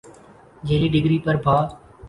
جعلی 0.67 0.87
ڈگری 0.93 1.17
پر 1.25 1.35
بھا 1.43 1.57